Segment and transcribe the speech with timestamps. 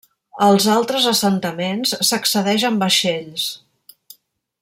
[0.43, 3.47] Als altres assentaments s'accedeix amb vaixells.